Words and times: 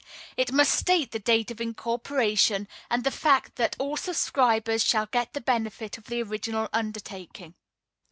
It 0.35 0.51
must 0.51 0.73
state 0.73 1.11
the 1.11 1.19
date 1.19 1.51
of 1.51 1.61
incorporation, 1.61 2.67
and 2.89 3.03
the 3.03 3.11
fact 3.11 3.55
that 3.57 3.75
"all 3.77 3.97
subscribers 3.97 4.83
shall 4.83 5.05
get 5.05 5.33
the 5.33 5.41
benefit 5.41 5.95
of 5.95 6.05
the 6.05 6.23
original 6.23 6.69
undertaking. 6.73 7.53